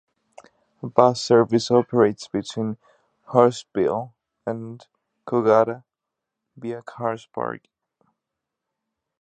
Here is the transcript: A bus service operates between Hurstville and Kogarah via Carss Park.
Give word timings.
A 0.81 0.87
bus 0.87 1.21
service 1.21 1.69
operates 1.69 2.27
between 2.27 2.77
Hurstville 3.27 4.13
and 4.47 4.83
Kogarah 5.27 5.83
via 6.57 6.81
Carss 6.81 7.27
Park. 7.27 7.67